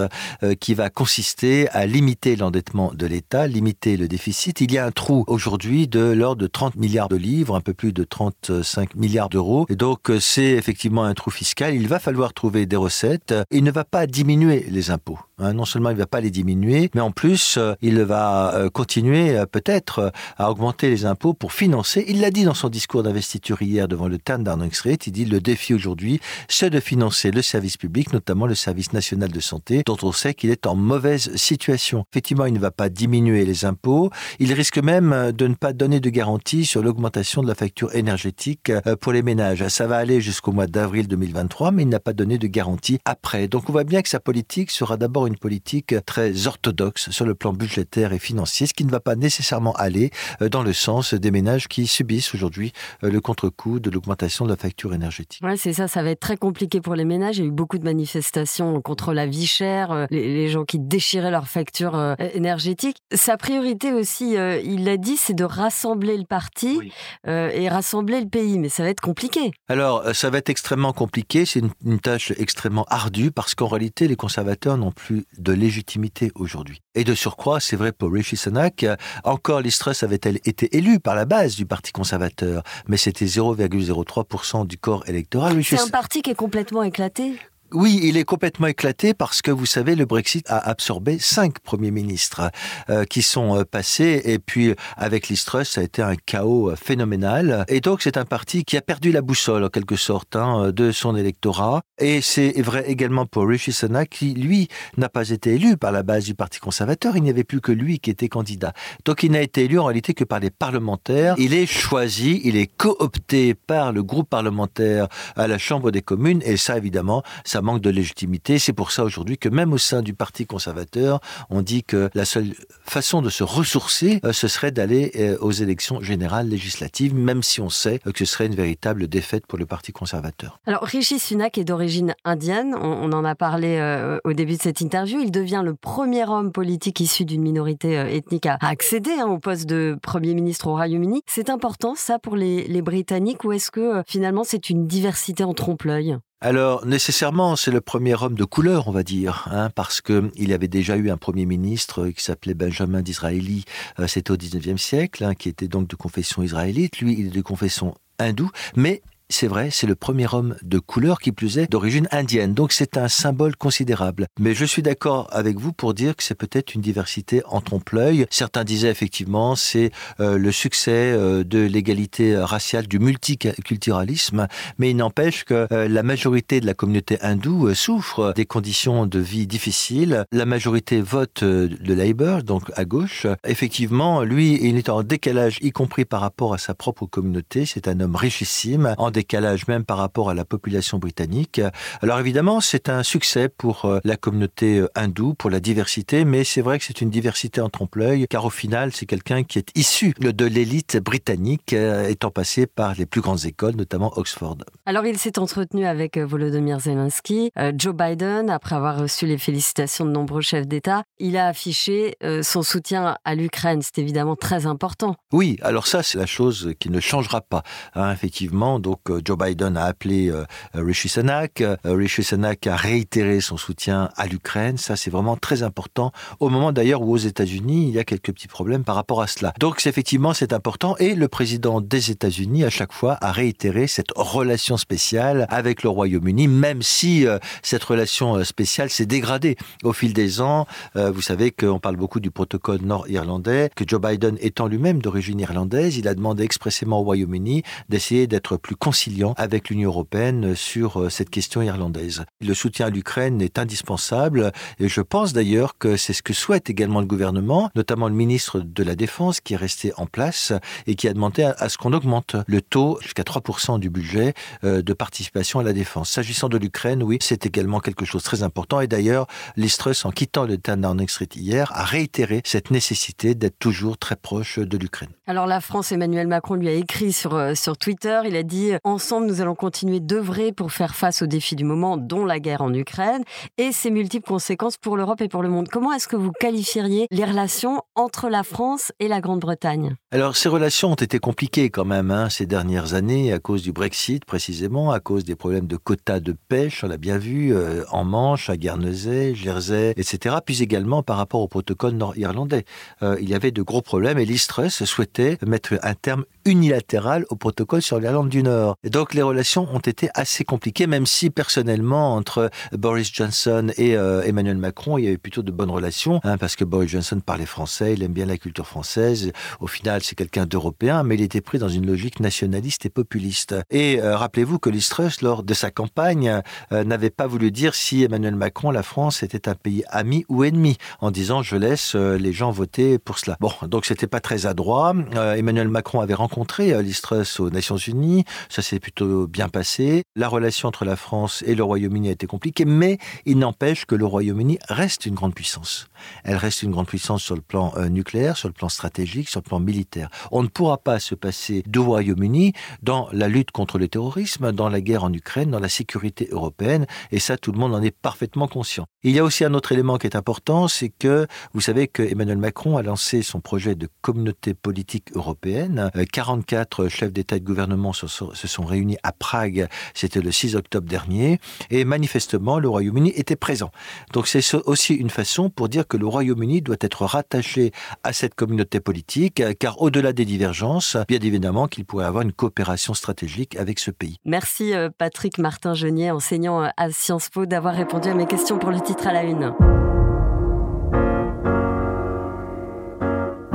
qui 0.59 0.73
va 0.73 0.89
consister 0.89 1.69
à 1.69 1.85
limiter 1.85 2.35
l'endettement 2.35 2.91
de 2.93 3.05
l'État, 3.05 3.47
limiter 3.47 3.97
le 3.97 4.07
déficit. 4.07 4.61
Il 4.61 4.71
y 4.71 4.77
a 4.77 4.85
un 4.85 4.91
trou 4.91 5.23
aujourd'hui 5.27 5.87
de 5.87 5.99
l'ordre 5.99 6.41
de 6.41 6.47
30 6.47 6.75
milliards 6.75 7.09
de 7.09 7.15
livres, 7.15 7.55
un 7.55 7.61
peu 7.61 7.73
plus 7.73 7.93
de 7.93 8.03
35 8.03 8.95
milliards 8.95 9.29
d'euros. 9.29 9.65
Et 9.69 9.75
donc, 9.75 9.94
c'est 10.19 10.51
effectivement 10.51 11.03
un 11.03 11.13
trou 11.13 11.31
fiscal. 11.31 11.75
Il 11.75 11.87
va 11.87 11.99
falloir 11.99 12.33
trouver 12.33 12.65
des 12.65 12.75
recettes. 12.75 13.33
Il 13.51 13.63
ne 13.63 13.71
va 13.71 13.83
pas 13.83 14.07
diminuer 14.07 14.65
les 14.69 14.91
impôts. 14.91 15.19
Hein. 15.37 15.53
non 15.53 15.65
seulement 15.65 15.89
il 15.89 15.95
ne 15.95 15.99
va 15.99 16.07
pas 16.07 16.21
les 16.21 16.31
diminuer, 16.31 16.89
mais 16.95 17.01
en 17.01 17.11
plus, 17.11 17.57
euh, 17.57 17.73
il 17.81 18.01
va 18.01 18.55
euh, 18.55 18.69
continuer 18.69 19.37
euh, 19.37 19.45
peut-être 19.45 20.13
à 20.37 20.49
augmenter 20.49 20.89
les 20.89 21.05
impôts 21.05 21.33
pour 21.33 21.51
financer. 21.51 22.05
Il 22.07 22.21
l'a 22.21 22.31
dit 22.31 22.45
dans 22.45 22.53
son 22.53 22.69
discours 22.69 23.03
d'investiture 23.03 23.61
hier 23.61 23.87
devant 23.87 24.07
le 24.07 24.17
Downing 24.17 24.71
Street. 24.71 24.97
Il 25.05 25.11
dit 25.11 25.25
le 25.25 25.41
défi 25.41 25.73
aujourd'hui, 25.73 26.21
c'est 26.47 26.69
de 26.69 26.79
financer 26.79 27.31
le 27.31 27.41
service 27.41 27.75
public, 27.75 28.13
notamment 28.13 28.47
le 28.47 28.55
service 28.55 28.93
national 28.93 29.29
de 29.29 29.39
santé, 29.41 29.83
dont 29.85 29.97
on 30.03 30.13
sait 30.13 30.33
qu'il 30.33 30.51
est 30.51 30.65
en 30.67 30.75
mauvaise 30.75 31.35
situation. 31.35 32.05
Effectivement, 32.13 32.45
il 32.45 32.53
ne 32.53 32.59
va 32.59 32.71
pas 32.71 32.87
diminuer 32.87 33.45
les 33.45 33.65
impôts. 33.65 34.11
Il 34.39 34.53
risque 34.53 34.77
même 34.77 35.33
de 35.33 35.47
ne 35.47 35.55
pas 35.55 35.73
donner 35.73 35.99
de 35.99 36.09
garantie 36.09 36.65
sur 36.65 36.81
l'augmentation 36.81 37.41
de 37.43 37.47
la 37.47 37.55
facture 37.55 37.93
énergétique 37.93 38.71
pour 39.01 39.11
les 39.11 39.21
ménages. 39.21 39.67
Ça 39.67 39.85
va 39.85 39.97
aller 39.97 40.21
jusqu'au 40.21 40.53
mois 40.53 40.67
d'avril 40.67 41.07
2023, 41.07 41.71
mais 41.71 41.83
il 41.83 41.89
n'a 41.89 41.99
pas 41.99 42.13
donné 42.13 42.37
de 42.37 42.47
garantie 42.47 42.99
après. 43.03 43.47
Donc 43.47 43.69
on 43.69 43.73
voit 43.73 43.83
bien 43.83 44.01
que 44.01 44.09
sa 44.09 44.19
politique 44.19 44.71
sera 44.71 44.95
d'abord 44.95 45.24
une 45.27 45.37
politique 45.37 45.95
très 46.05 46.47
orthodoxe 46.47 47.09
sur 47.11 47.25
le 47.25 47.35
plan 47.35 47.53
budgétaire 47.53 48.13
et 48.13 48.19
financier, 48.19 48.67
ce 48.67 48.73
qui 48.73 48.85
ne 48.85 48.91
va 48.91 48.99
pas 48.99 49.15
nécessairement 49.15 49.73
aller 49.73 50.11
euh, 50.41 50.49
dans 50.49 50.63
le 50.63 50.73
sens 50.73 51.13
des 51.13 51.31
ménages 51.31 51.67
qui 51.67 51.87
subissent 51.87 52.33
aujourd'hui 52.33 52.71
euh, 53.03 53.09
le 53.09 53.21
contre-coup 53.21 53.79
de 53.79 53.89
l'augmentation 53.89 54.45
de 54.45 54.49
la 54.49 54.55
facture 54.55 54.93
énergétique. 54.93 55.41
Ouais, 55.43 55.57
c'est 55.57 55.73
ça, 55.73 55.87
ça 55.87 56.03
va 56.03 56.11
être 56.11 56.19
très 56.19 56.37
compliqué 56.37 56.81
pour 56.81 56.95
les 56.95 57.05
ménages. 57.05 57.37
Il 57.37 57.41
y 57.41 57.43
a 57.43 57.47
eu 57.47 57.51
beaucoup 57.51 57.77
de 57.77 57.83
manifestations 57.83 58.81
contre 58.81 59.13
la 59.13 59.25
vie 59.25 59.47
chère, 59.47 59.91
euh, 59.91 60.05
les, 60.09 60.49
gens 60.49 60.63
qui 60.63 60.79
déchiraient 60.79 61.31
leurs 61.31 61.47
factures 61.47 62.15
énergétiques. 62.33 62.97
Sa 63.11 63.35
priorité 63.35 63.93
aussi, 63.93 64.35
il 64.35 64.83
l'a 64.83 64.97
dit, 64.97 65.17
c'est 65.17 65.33
de 65.33 65.43
rassembler 65.43 66.17
le 66.17 66.23
parti 66.23 66.91
et 67.27 67.67
rassembler 67.67 68.21
le 68.21 68.27
pays, 68.27 68.59
mais 68.59 68.69
ça 68.69 68.83
va 68.83 68.89
être 68.89 69.01
compliqué. 69.01 69.51
Alors, 69.67 70.03
ça 70.13 70.29
va 70.29 70.37
être 70.37 70.49
extrêmement 70.49 70.93
compliqué, 70.93 71.45
c'est 71.45 71.59
une, 71.59 71.71
une 71.83 71.99
tâche 71.99 72.31
extrêmement 72.37 72.85
ardue 72.89 73.31
parce 73.31 73.55
qu'en 73.55 73.67
réalité, 73.67 74.07
les 74.07 74.15
conservateurs 74.15 74.77
n'ont 74.77 74.91
plus 74.91 75.14
de 75.37 75.53
légitimité 75.53 76.31
aujourd'hui. 76.35 76.81
Et 76.95 77.03
de 77.03 77.13
surcroît, 77.13 77.59
c'est 77.59 77.75
vrai 77.75 77.91
pour 77.91 78.11
Rishi 78.11 78.37
Sunak, 78.37 78.85
encore 79.23 79.61
Listrus 79.61 80.03
avait-elle 80.03 80.39
été 80.45 80.75
élue 80.77 80.99
par 80.99 81.15
la 81.15 81.25
base 81.25 81.55
du 81.55 81.65
Parti 81.65 81.91
conservateur, 81.91 82.63
mais 82.87 82.97
c'était 82.97 83.25
0,03% 83.25 84.67
du 84.67 84.77
corps 84.77 85.07
électoral. 85.07 85.63
C'est 85.63 85.79
un 85.79 85.87
parti 85.87 86.21
qui 86.21 86.31
est 86.31 86.35
complètement 86.35 86.83
éclaté 86.83 87.39
oui, 87.75 87.99
il 88.03 88.15
est 88.15 88.23
complètement 88.23 88.67
éclaté 88.67 89.13
parce 89.13 89.41
que 89.41 89.51
vous 89.51 89.65
savez, 89.65 89.95
le 89.95 90.05
Brexit 90.05 90.49
a 90.49 90.57
absorbé 90.57 91.19
cinq 91.19 91.59
premiers 91.59 91.91
ministres 91.91 92.49
euh, 92.89 93.03
qui 93.03 93.21
sont 93.21 93.57
euh, 93.57 93.63
passés 93.65 94.21
et 94.23 94.39
puis 94.39 94.73
avec 94.95 95.27
l'Istrus, 95.27 95.69
ça 95.69 95.81
a 95.81 95.83
été 95.83 96.01
un 96.01 96.15
chaos 96.15 96.71
euh, 96.71 96.75
phénoménal. 96.77 97.65
Et 97.67 97.81
donc 97.81 98.01
c'est 98.01 98.15
un 98.15 98.23
parti 98.23 98.63
qui 98.63 98.77
a 98.77 98.81
perdu 98.81 99.11
la 99.11 99.21
boussole 99.21 99.65
en 99.65 99.67
quelque 99.67 99.97
sorte 99.97 100.37
hein, 100.37 100.71
de 100.73 100.93
son 100.93 101.17
électorat. 101.17 101.81
Et 101.99 102.21
c'est 102.21 102.61
vrai 102.61 102.85
également 102.87 103.25
pour 103.25 103.45
Rishi 103.45 103.73
Sunak 103.73 104.09
qui, 104.09 104.33
lui, 104.33 104.69
n'a 104.95 105.09
pas 105.09 105.29
été 105.29 105.55
élu 105.55 105.75
par 105.75 105.91
la 105.91 106.03
base 106.03 106.23
du 106.23 106.33
Parti 106.33 106.59
conservateur. 106.59 107.17
Il 107.17 107.23
n'y 107.23 107.29
avait 107.29 107.43
plus 107.43 107.59
que 107.59 107.73
lui 107.73 107.99
qui 107.99 108.09
était 108.09 108.29
candidat. 108.29 108.71
Donc 109.03 109.23
il 109.23 109.31
n'a 109.31 109.41
été 109.41 109.65
élu 109.65 109.79
en 109.79 109.85
réalité 109.85 110.13
que 110.13 110.23
par 110.23 110.39
les 110.39 110.49
parlementaires. 110.49 111.35
Il 111.37 111.53
est 111.53 111.65
choisi, 111.65 112.39
il 112.45 112.55
est 112.55 112.67
coopté 112.67 113.53
par 113.53 113.91
le 113.91 114.01
groupe 114.01 114.29
parlementaire 114.29 115.07
à 115.35 115.47
la 115.47 115.57
Chambre 115.57 115.91
des 115.91 116.01
communes. 116.01 116.41
Et 116.45 116.55
ça, 116.55 116.77
évidemment, 116.77 117.21
ça 117.43 117.61
manque 117.65 117.81
de 117.81 117.89
légitimité. 117.89 118.59
C'est 118.59 118.73
pour 118.73 118.91
ça 118.91 119.03
aujourd'hui 119.03 119.37
que 119.37 119.49
même 119.49 119.73
au 119.73 119.77
sein 119.77 120.01
du 120.01 120.13
Parti 120.13 120.45
conservateur, 120.45 121.19
on 121.49 121.61
dit 121.61 121.83
que 121.83 122.09
la 122.13 122.23
seule 122.23 122.53
façon 122.83 123.21
de 123.21 123.29
se 123.29 123.43
ressourcer, 123.43 124.21
euh, 124.23 124.31
ce 124.31 124.47
serait 124.47 124.71
d'aller 124.71 125.11
euh, 125.15 125.37
aux 125.41 125.51
élections 125.51 126.01
générales 126.01 126.47
législatives, 126.47 127.13
même 127.13 127.43
si 127.43 127.59
on 127.59 127.69
sait 127.69 127.99
que 127.99 128.25
ce 128.25 128.25
serait 128.25 128.45
une 128.45 128.55
véritable 128.55 129.07
défaite 129.07 129.45
pour 129.47 129.59
le 129.59 129.65
Parti 129.65 129.91
conservateur. 129.91 130.59
Alors 130.65 130.83
Rishi 130.83 131.19
Sunak 131.19 131.57
est 131.57 131.63
d'origine 131.63 132.13
indienne, 132.23 132.75
on, 132.79 133.11
en 133.11 133.25
a 133.25 133.35
parlé 133.35 133.77
euh, 133.79 134.19
au 134.23 134.33
début 134.33 134.55
de 134.57 134.61
cette 134.61 134.81
interview. 134.81 135.19
Il 135.19 135.31
devient 135.31 135.63
le 135.65 135.73
premier 135.73 136.25
homme 136.25 136.51
politique 136.51 136.99
issu 136.99 137.25
d'une 137.25 137.41
minorité 137.41 137.93
ethnique 137.95 138.45
à, 138.45 138.57
accéder 138.61 139.11
hein, 139.19 139.27
au 139.27 139.39
poste 139.39 139.65
de 139.65 139.97
Premier 140.01 140.35
ministre 140.35 140.67
au 140.67 140.73
Royaume-Uni. 140.73 141.23
C'est 141.25 141.49
important 141.49 141.95
ça 141.95 142.19
pour 142.19 142.35
les, 142.35 142.67
les 142.67 142.81
Britanniques 142.81 143.43
ou 143.43 143.51
est-ce 143.51 143.71
que 143.71 144.03
finalement 144.05 144.43
c'est 144.43 144.69
une 144.69 144.85
diversité 144.85 145.43
en 145.43 145.53
trompe-l'œil? 145.53 146.17
Alors 146.41 146.85
nécessairement, 146.85 147.55
c'est 147.55 147.71
le 147.71 147.81
premier 147.81 148.21
homme 148.21 148.35
de 148.35 148.43
couleur, 148.43 148.87
on 148.87 148.91
va 148.91 149.03
dire, 149.03 149.47
hein, 149.51 149.69
parce 149.73 150.01
que 150.01 150.29
il 150.35 150.53
avait 150.53 150.67
déjà 150.67 150.97
eu 150.97 151.09
un 151.09 151.17
premier 151.17 151.45
ministre 151.45 152.09
qui 152.09 152.23
s'appelait 152.23 152.53
Benjamin 152.53 153.01
d'Israéli, 153.01 153.63
euh, 153.99 154.07
c'était 154.07 154.31
au 154.31 154.37
19e 154.37 154.77
siècle, 154.77 155.23
hein, 155.23 155.33
qui 155.33 155.49
était 155.49 155.67
donc 155.67 155.87
de 155.87 155.95
confession 155.95 156.43
israélite. 156.43 156.99
Lui, 156.99 157.15
il 157.17 157.27
est 157.27 157.31
de 157.31 157.41
confession 157.41 157.95
hindoue, 158.19 158.51
mais 158.75 159.01
c'est 159.29 159.47
vrai, 159.47 159.69
c'est 159.71 159.87
le 159.87 159.95
premier 159.95 160.27
homme 160.31 160.55
de 160.61 160.77
couleur 160.77 161.19
qui 161.19 161.31
plus 161.31 161.57
est 161.57 161.71
d'origine 161.71 162.07
indienne, 162.11 162.53
donc 162.53 162.71
c'est 162.71 162.95
un 162.95 163.07
symbole 163.07 163.55
considérable. 163.55 164.27
Mais 164.39 164.53
je 164.53 164.65
suis 164.65 164.83
d'accord 164.83 165.27
avec 165.31 165.57
vous 165.57 165.73
pour 165.73 165.93
dire 165.95 166.15
que 166.15 166.23
c'est 166.23 166.35
peut-être 166.35 166.75
une 166.75 166.81
diversité 166.81 167.41
en 167.47 167.59
trompe-l'œil. 167.59 168.27
Certains 168.29 168.63
disaient 168.63 168.91
effectivement 168.91 169.55
c'est 169.55 169.91
euh, 170.19 170.37
le 170.37 170.51
succès 170.51 170.91
euh, 170.91 171.43
de 171.43 171.59
l'égalité 171.59 172.37
raciale, 172.37 172.87
du 172.87 172.99
multiculturalisme, 172.99 174.47
mais 174.77 174.91
il 174.91 174.97
n'empêche 174.97 175.43
que 175.43 175.67
euh, 175.71 175.87
la 175.87 176.03
majorité 176.03 176.61
de 176.61 176.67
la 176.67 176.75
communauté 176.75 177.17
hindoue 177.21 177.73
souffre 177.73 178.33
des 178.35 178.45
conditions 178.45 179.07
de 179.07 179.19
vie 179.19 179.47
difficiles. 179.47 180.25
La 180.31 180.45
majorité 180.45 181.01
vote 181.01 181.43
de 181.43 181.93
Labour, 181.93 182.43
donc 182.43 182.71
à 182.75 182.85
gauche. 182.85 183.25
Effectivement, 183.43 184.21
lui, 184.21 184.59
il 184.61 184.77
est 184.77 184.89
en 184.89 185.01
décalage, 185.01 185.57
y 185.61 185.71
compris 185.71 186.05
par 186.05 186.21
rapport 186.21 186.53
à 186.53 186.57
sa 186.57 186.75
propre 186.75 187.05
communauté. 187.05 187.65
C'est 187.65 187.87
un 187.87 187.99
homme 187.99 188.15
richissime. 188.15 188.93
Décalage 189.15 189.67
même 189.67 189.85
par 189.85 189.97
rapport 189.97 190.29
à 190.29 190.33
la 190.33 190.45
population 190.45 190.99
britannique. 190.99 191.61
Alors 192.01 192.19
évidemment, 192.19 192.59
c'est 192.59 192.89
un 192.89 193.01
succès 193.01 193.47
pour 193.49 193.85
euh, 193.85 193.99
la 194.03 194.17
communauté 194.17 194.79
euh, 194.79 194.89
hindoue, 194.93 195.33
pour 195.33 195.49
la 195.49 195.61
diversité, 195.61 196.25
mais 196.25 196.43
c'est 196.43 196.61
vrai 196.61 196.77
que 196.79 196.85
c'est 196.85 196.99
une 197.01 197.09
diversité 197.09 197.61
en 197.61 197.69
trompe-l'œil, 197.69 198.27
car 198.27 198.43
au 198.43 198.49
final, 198.49 198.91
c'est 198.91 199.05
quelqu'un 199.05 199.43
qui 199.43 199.57
est 199.57 199.69
issu 199.75 200.13
de 200.19 200.45
l'élite 200.45 200.97
britannique, 200.97 201.71
euh, 201.73 202.09
étant 202.09 202.29
passé 202.29 202.67
par 202.67 202.93
les 202.95 203.05
plus 203.05 203.21
grandes 203.21 203.45
écoles, 203.45 203.75
notamment 203.75 204.11
Oxford. 204.17 204.57
Alors 204.85 205.05
il 205.05 205.17
s'est 205.17 205.39
entretenu 205.39 205.85
avec 205.85 206.17
Volodymyr 206.17 206.79
Zelensky, 206.79 207.51
Joe 207.75 207.95
Biden, 207.95 208.49
après 208.49 208.75
avoir 208.75 208.99
reçu 208.99 209.25
les 209.25 209.37
félicitations 209.37 210.05
de 210.05 210.11
nombreux 210.11 210.41
chefs 210.41 210.67
d'État, 210.67 211.03
il 211.19 211.37
a 211.37 211.47
affiché 211.47 212.17
son 212.41 212.63
soutien 212.63 213.17
à 213.23 213.35
l'Ukraine. 213.35 213.81
C'est 213.81 213.99
évidemment 213.99 214.35
très 214.35 214.65
important. 214.65 215.15
Oui, 215.31 215.57
alors 215.61 215.87
ça, 215.87 216.03
c'est 216.03 216.17
la 216.17 216.25
chose 216.25 216.73
qui 216.79 216.89
ne 216.89 216.99
changera 216.99 217.41
pas. 217.41 217.63
Hein, 217.93 218.11
effectivement, 218.11 218.79
donc 218.79 219.04
Joe 219.23 219.37
Biden 219.37 219.77
a 219.77 219.85
appelé 219.85 220.29
euh, 220.29 220.45
Rishi 220.73 221.09
Sunak. 221.09 221.61
Euh, 221.61 221.77
Rishi 221.83 222.23
Sunak 222.23 222.65
a 222.65 222.75
réitéré 222.75 223.39
son 223.39 223.57
soutien 223.57 224.09
à 224.15 224.25
l'Ukraine. 224.25 224.77
Ça, 224.77 224.95
c'est 224.95 225.11
vraiment 225.11 225.37
très 225.37 225.61
important. 225.63 226.11
Au 226.39 226.49
moment 226.49 226.71
d'ailleurs 226.71 227.01
où 227.01 227.13
aux 227.13 227.17
États-Unis, 227.17 227.87
il 227.89 227.93
y 227.93 227.99
a 227.99 228.03
quelques 228.03 228.33
petits 228.33 228.47
problèmes 228.47 228.83
par 228.83 228.95
rapport 228.95 229.21
à 229.21 229.27
cela. 229.27 229.53
Donc, 229.59 229.85
effectivement, 229.85 230.33
c'est 230.33 230.53
important. 230.53 230.95
Et 230.97 231.13
le 231.13 231.27
président 231.27 231.81
des 231.81 232.09
États-Unis, 232.09 232.63
à 232.63 232.69
chaque 232.69 232.93
fois, 232.93 233.17
a 233.21 233.31
réitéré 233.31 233.87
cette 233.87 234.11
relation 234.15 234.77
spéciale 234.77 235.45
avec 235.49 235.83
le 235.83 235.89
Royaume-Uni, 235.89 236.47
même 236.47 236.81
si 236.81 237.27
euh, 237.27 237.37
cette 237.61 237.83
relation 237.83 238.43
spéciale 238.43 238.89
s'est 238.89 239.05
dégradée 239.05 239.55
au 239.83 239.93
fil 239.93 240.13
des 240.13 240.41
ans. 240.41 240.65
vous 240.95 241.21
savez 241.21 241.51
qu'on 241.51 241.79
parle 241.79 241.95
beaucoup 241.95 242.19
du 242.19 242.31
protocole 242.31 242.81
nord-irlandais, 242.81 243.69
que 243.75 243.83
Joe 243.87 244.01
Biden 244.01 244.37
étant 244.39 244.67
lui-même 244.67 245.01
d'origine 245.01 245.39
irlandaise, 245.39 245.97
il 245.97 246.07
a 246.07 246.15
demandé 246.15 246.43
expressément 246.43 246.99
au 246.99 247.03
Royaume-Uni 247.03 247.63
d'essayer 247.89 248.27
d'être 248.27 248.57
plus 248.57 248.75
constant 248.75 248.94
conciliant 248.95 249.33
avec 249.35 249.69
l'Union 249.69 249.89
européenne 249.89 250.55
sur 250.55 251.11
cette 251.11 251.29
question 251.29 251.61
irlandaise. 251.61 252.23
Le 252.39 252.53
soutien 252.53 252.85
à 252.85 252.89
l'Ukraine 252.89 253.41
est 253.41 253.59
indispensable 253.59 254.53
et 254.79 254.87
je 254.87 255.01
pense 255.01 255.33
d'ailleurs 255.33 255.77
que 255.77 255.97
c'est 255.97 256.13
ce 256.13 256.23
que 256.23 256.31
souhaite 256.31 256.69
également 256.69 257.01
le 257.01 257.05
gouvernement, 257.05 257.69
notamment 257.75 258.07
le 258.07 258.13
ministre 258.13 258.61
de 258.61 258.83
la 258.83 258.95
Défense 258.95 259.41
qui 259.41 259.53
est 259.53 259.57
resté 259.57 259.91
en 259.97 260.05
place 260.05 260.53
et 260.87 260.95
qui 260.95 261.09
a 261.09 261.13
demandé 261.13 261.43
à, 261.43 261.67
ce 261.67 261.77
qu'on 261.77 261.91
augmente 261.91 262.37
le 262.47 262.61
taux 262.61 262.97
jusqu'à 263.01 263.23
3% 263.23 263.79
du 263.79 263.89
budget 263.89 264.33
de 264.63 264.93
participation 264.93 265.59
à 265.59 265.63
la 265.63 265.73
défense. 265.73 266.11
S'agissant 266.11 266.47
de 266.47 266.57
l'Ukraine, 266.57 267.03
oui, 267.03 267.17
c'est 267.19 267.45
également 267.45 267.81
quelque 267.81 268.05
chose 268.05 268.21
de 268.21 268.27
très 268.27 268.43
important 268.43 268.79
et 268.79 268.87
d'ailleurs, 268.87 269.27
Listrus, 269.57 270.05
en 270.05 270.11
quittant 270.11 270.45
le 270.45 270.57
Downing 270.57 271.09
Street 271.09 271.27
hier, 271.35 271.69
a 271.75 271.83
réitéré 271.83 272.41
cette 272.45 272.71
nécessité 272.71 273.35
d'être 273.35 273.59
toujours 273.59 273.97
très 273.97 274.15
proche 274.15 274.57
de 274.57 274.77
l'Ukraine. 274.77 275.09
Alors 275.27 275.47
la 275.47 275.59
France, 275.59 275.91
Emmanuel 275.91 276.27
Macron 276.27 276.55
lui 276.55 276.69
a 276.69 276.73
écrit 276.73 277.11
sur, 277.11 277.35
euh, 277.35 277.55
sur 277.55 277.77
Twitter, 277.77 278.21
il 278.25 278.37
a 278.37 278.43
dit 278.43 278.71
«Ensemble, 278.85 279.25
nous 279.25 279.41
allons 279.41 279.55
continuer 279.55 279.99
d'œuvrer 279.99 280.51
pour 280.51 280.71
faire 280.71 280.93
face 280.93 281.23
aux 281.23 281.25
défis 281.25 281.55
du 281.55 281.63
moment, 281.63 281.97
dont 281.97 282.23
la 282.23 282.39
guerre 282.39 282.61
en 282.61 282.71
Ukraine 282.71 283.23
et 283.57 283.71
ses 283.71 283.89
multiples 283.89 284.27
conséquences 284.27 284.77
pour 284.77 284.95
l'Europe 284.95 285.21
et 285.21 285.27
pour 285.27 285.41
le 285.41 285.49
monde». 285.49 285.67
Comment 285.71 285.91
est-ce 285.91 286.07
que 286.07 286.15
vous 286.15 286.31
qualifieriez 286.31 287.07
les 287.09 287.25
relations 287.25 287.81
entre 287.95 288.29
la 288.29 288.43
France 288.43 288.91
et 288.99 289.07
la 289.07 289.21
Grande-Bretagne? 289.21 289.95
Alors 290.11 290.35
ces 290.37 290.49
relations 290.49 290.91
ont 290.91 290.95
été 290.95 291.17
compliquées 291.17 291.71
quand 291.71 291.83
même 291.83 292.11
hein, 292.11 292.29
ces 292.29 292.45
dernières 292.45 292.93
années 292.93 293.33
à 293.33 293.39
cause 293.39 293.63
du 293.63 293.71
Brexit 293.71 294.23
précisément, 294.23 294.91
à 294.91 294.99
cause 294.99 295.25
des 295.25 295.35
problèmes 295.35 295.65
de 295.65 295.77
quotas 295.77 296.19
de 296.19 296.35
pêche, 296.47 296.83
on 296.83 296.87
l'a 296.87 296.97
bien 296.97 297.17
vu, 297.17 297.55
euh, 297.55 297.85
en 297.89 298.03
Manche, 298.03 298.51
à 298.51 298.55
Guernesey, 298.55 299.33
Jersey, 299.33 299.95
etc. 299.97 300.35
Puis 300.45 300.61
également 300.61 301.01
par 301.01 301.17
rapport 301.17 301.41
au 301.41 301.47
protocole 301.47 301.93
nord-irlandais. 301.93 302.65
Euh, 303.01 303.17
il 303.19 303.27
y 303.27 303.33
avait 303.33 303.49
de 303.49 303.63
gros 303.63 303.81
problèmes 303.81 304.19
et 304.19 304.25
l'Istrus 304.25 304.83
souhaitait 304.83 305.39
mettre 305.43 305.73
un 305.81 305.95
terme 305.95 306.23
unilatéral 306.45 307.25
au 307.29 307.35
protocole 307.35 307.81
sur 307.81 307.99
l'Irlande 307.99 308.29
du 308.29 308.43
Nord. 308.43 308.74
Et 308.83 308.89
donc 308.89 309.13
les 309.13 309.21
relations 309.21 309.67
ont 309.73 309.79
été 309.79 310.09
assez 310.13 310.43
compliquées, 310.43 310.87
même 310.87 311.05
si 311.05 311.29
personnellement 311.29 312.15
entre 312.15 312.49
Boris 312.71 313.11
Johnson 313.13 313.71
et 313.77 313.95
euh, 313.95 314.21
Emmanuel 314.23 314.57
Macron, 314.57 314.97
il 314.97 315.05
y 315.05 315.07
avait 315.07 315.17
plutôt 315.17 315.41
de 315.41 315.51
bonnes 315.51 315.71
relations, 315.71 316.19
hein, 316.23 316.37
parce 316.37 316.55
que 316.55 316.63
Boris 316.63 316.89
Johnson 316.89 317.19
parlait 317.25 317.45
français, 317.45 317.93
il 317.93 318.03
aime 318.03 318.13
bien 318.13 318.25
la 318.25 318.37
culture 318.37 318.67
française. 318.67 319.31
Au 319.59 319.67
final, 319.67 320.03
c'est 320.03 320.15
quelqu'un 320.15 320.45
d'européen, 320.45 321.03
mais 321.03 321.15
il 321.15 321.21
était 321.21 321.41
pris 321.41 321.59
dans 321.59 321.69
une 321.69 321.85
logique 321.85 322.19
nationaliste 322.19 322.85
et 322.85 322.89
populiste. 322.89 323.55
Et 323.69 323.99
rappelez-vous 324.01 324.59
que 324.59 324.69
l'Istrus, 324.69 325.21
lors 325.21 325.43
de 325.43 325.53
sa 325.53 325.71
campagne, 325.71 326.41
n'avait 326.71 327.09
pas 327.09 327.27
voulu 327.27 327.51
dire 327.51 327.75
si 327.75 328.03
Emmanuel 328.03 328.35
Macron, 328.35 328.71
la 328.71 328.83
France, 328.83 329.23
était 329.23 329.49
un 329.49 329.55
pays 329.55 329.83
ami 329.89 330.25
ou 330.29 330.43
ennemi, 330.43 330.77
en 330.99 331.11
disant 331.11 331.41
je 331.41 331.55
laisse 331.55 331.95
euh, 331.95 332.17
les 332.17 332.33
gens 332.33 332.51
voter 332.51 332.97
pour 332.99 333.19
cela. 333.19 333.37
Bon, 333.39 333.51
donc 333.63 333.85
c'était 333.85 334.07
pas 334.07 334.19
très 334.19 334.45
adroit. 334.45 334.93
Euh, 335.15 335.33
Emmanuel 335.33 335.67
Macron 335.67 336.01
avait 336.01 336.13
rencontré 336.13 336.73
euh, 336.73 336.81
Listrus 336.81 337.39
aux 337.39 337.49
Nations 337.49 337.77
Unies, 337.77 338.25
s'est 338.65 338.79
plutôt 338.79 339.27
bien 339.27 339.49
passé. 339.49 340.03
La 340.15 340.27
relation 340.27 340.67
entre 340.67 340.85
la 340.85 340.95
France 340.95 341.43
et 341.45 341.55
le 341.55 341.63
Royaume-Uni 341.63 342.09
a 342.09 342.11
été 342.11 342.27
compliquée, 342.27 342.65
mais 342.65 342.97
il 343.25 343.37
n'empêche 343.37 343.85
que 343.85 343.95
le 343.95 344.05
Royaume-Uni 344.05 344.59
reste 344.69 345.05
une 345.05 345.15
grande 345.15 345.35
puissance. 345.35 345.87
Elle 346.23 346.37
reste 346.37 346.63
une 346.63 346.71
grande 346.71 346.87
puissance 346.87 347.23
sur 347.23 347.35
le 347.35 347.41
plan 347.41 347.73
nucléaire, 347.89 348.37
sur 348.37 348.47
le 348.47 348.53
plan 348.53 348.69
stratégique, 348.69 349.29
sur 349.29 349.39
le 349.39 349.45
plan 349.47 349.59
militaire. 349.59 350.09
On 350.31 350.43
ne 350.43 350.47
pourra 350.47 350.77
pas 350.77 350.99
se 350.99 351.15
passer 351.15 351.63
du 351.65 351.79
Royaume-Uni 351.79 352.53
dans 352.81 353.07
la 353.11 353.27
lutte 353.27 353.51
contre 353.51 353.77
le 353.77 353.87
terrorisme, 353.87 354.51
dans 354.51 354.69
la 354.69 354.81
guerre 354.81 355.03
en 355.03 355.13
Ukraine, 355.13 355.51
dans 355.51 355.59
la 355.59 355.69
sécurité 355.69 356.27
européenne, 356.31 356.85
et 357.11 357.19
ça, 357.19 357.37
tout 357.37 357.51
le 357.51 357.59
monde 357.59 357.73
en 357.73 357.81
est 357.81 357.95
parfaitement 357.95 358.47
conscient. 358.47 358.85
Il 359.03 359.11
y 359.11 359.19
a 359.19 359.23
aussi 359.23 359.43
un 359.45 359.53
autre 359.53 359.71
élément 359.71 359.97
qui 359.97 360.07
est 360.07 360.15
important, 360.15 360.67
c'est 360.67 360.89
que 360.89 361.27
vous 361.53 361.61
savez 361.61 361.87
que 361.87 362.01
Emmanuel 362.01 362.37
Macron 362.37 362.77
a 362.77 362.81
lancé 362.83 363.21
son 363.21 363.39
projet 363.39 363.75
de 363.75 363.87
communauté 364.01 364.53
politique 364.53 365.11
européenne. 365.13 365.91
44 366.11 366.85
euh, 366.85 366.89
chefs 366.89 367.13
d'État 367.13 367.35
et 367.35 367.39
de 367.39 367.45
gouvernement 367.45 367.93
se 367.93 368.07
sont 368.07 368.54
réunis 368.63 368.97
à 369.03 369.11
Prague, 369.11 369.67
c'était 369.93 370.21
le 370.21 370.31
6 370.31 370.55
octobre 370.55 370.87
dernier, 370.87 371.39
et 371.69 371.83
manifestement, 371.83 372.59
le 372.59 372.69
Royaume-Uni 372.69 373.11
était 373.15 373.35
présent. 373.35 373.71
Donc 374.13 374.27
c'est 374.27 374.41
aussi 374.65 374.93
une 374.93 375.09
façon 375.09 375.49
pour 375.49 375.67
dire 375.67 375.87
que 375.87 375.97
le 375.97 376.07
Royaume-Uni 376.07 376.61
doit 376.61 376.77
être 376.79 377.05
rattaché 377.05 377.71
à 378.03 378.13
cette 378.13 378.35
communauté 378.35 378.79
politique, 378.79 379.43
car 379.59 379.81
au-delà 379.81 380.13
des 380.13 380.25
divergences, 380.25 380.97
bien 381.07 381.19
évidemment 381.19 381.67
qu'il 381.67 381.85
pourrait 381.85 382.05
avoir 382.05 382.23
une 382.23 382.33
coopération 382.33 382.93
stratégique 382.93 383.55
avec 383.57 383.79
ce 383.79 383.91
pays. 383.91 384.17
Merci 384.25 384.73
euh, 384.73 384.89
Patrick 384.95 385.37
Martin-Genier, 385.37 386.11
enseignant 386.11 386.63
euh, 386.63 386.67
à 386.77 386.91
Sciences 386.91 387.29
Po, 387.29 387.45
d'avoir 387.45 387.75
répondu 387.75 388.09
à 388.09 388.13
mes 388.13 388.27
questions 388.27 388.57
pour 388.59 388.71
le 388.71 388.79
titre 388.79 389.07
à 389.07 389.13
la 389.13 389.23
une. 389.23 389.53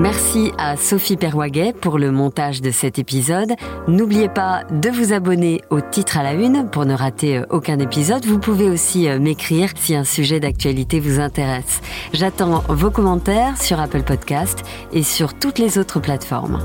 Merci 0.00 0.50
à 0.57 0.78
Sophie 0.78 1.19
Perwaguet 1.19 1.75
pour 1.75 1.99
le 1.99 2.11
montage 2.11 2.62
de 2.62 2.71
cet 2.71 2.99
épisode. 2.99 3.52
N'oubliez 3.87 4.30
pas 4.30 4.64
de 4.71 4.88
vous 4.88 5.12
abonner 5.12 5.61
au 5.69 5.83
titre 5.83 6.16
à 6.16 6.23
la 6.23 6.33
une 6.33 6.71
pour 6.71 6.87
ne 6.87 6.95
rater 6.95 7.37
euh, 7.37 7.47
aucun 7.50 7.78
épisode. 7.78 8.25
Vous 8.25 8.39
pouvez 8.39 8.71
aussi 8.71 9.10
euh, 9.10 9.19
m'écrire 9.19 9.69
si 9.76 9.95
un 9.95 10.04
sujet 10.04 10.41
d'actualité 10.41 11.00
vous 11.00 11.21
intéresse. 11.21 11.82
J'attends 12.15 12.65
vos 12.69 12.91
commentaires 12.91 13.60
sur 13.60 13.78
Apple 13.78 14.02
Podcast 14.02 14.63
et 14.95 15.02
sur 15.02 15.34
toutes 15.34 15.58
les 15.58 15.76
autres 15.76 16.00
plateformes. 16.00 16.60